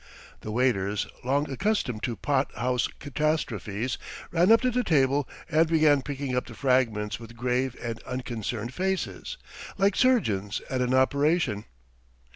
The 0.39 0.49
waiters, 0.51 1.05
long 1.23 1.47
accustomed 1.51 2.01
to 2.05 2.15
pot 2.15 2.51
house 2.55 2.87
catastrophes, 2.87 3.99
ran 4.31 4.51
up 4.51 4.59
to 4.61 4.71
the 4.71 4.83
table 4.83 5.29
and 5.47 5.67
began 5.67 6.01
picking 6.01 6.35
up 6.35 6.47
the 6.47 6.55
fragments 6.55 7.19
with 7.19 7.37
grave 7.37 7.75
and 7.79 8.01
unconcerned 8.01 8.73
faces, 8.73 9.37
like 9.77 9.95
surgeons 9.95 10.59
at 10.71 10.81
an 10.81 10.95
operation. 10.95 11.65